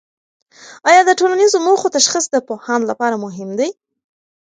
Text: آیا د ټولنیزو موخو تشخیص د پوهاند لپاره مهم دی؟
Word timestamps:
آیا 0.89 1.01
د 1.05 1.11
ټولنیزو 1.19 1.57
موخو 1.65 1.87
تشخیص 1.97 2.25
د 2.31 2.37
پوهاند 2.47 2.83
لپاره 2.91 3.15
مهم 3.25 3.49
دی؟ 3.59 3.69